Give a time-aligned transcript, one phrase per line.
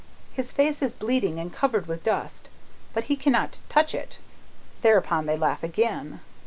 [0.33, 2.49] His face is bleeding and covered with dust,
[2.91, 4.17] but he cannot touch it;
[4.81, 6.21] thereupon they laugh again.